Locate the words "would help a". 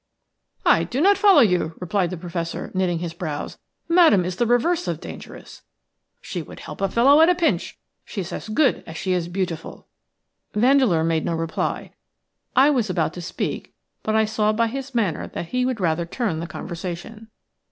6.41-6.89